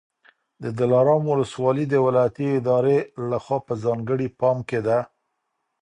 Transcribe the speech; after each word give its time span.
د 0.63 0.65
دلارام 0.79 1.23
ولسوالي 1.31 1.85
د 1.89 1.95
ولایتي 2.05 2.47
ادارې 2.59 2.97
لخوا 3.29 3.57
په 3.67 3.73
ځانګړي 3.83 4.27
پام 4.39 4.57
کي 4.69 4.79
ده. 4.87 4.99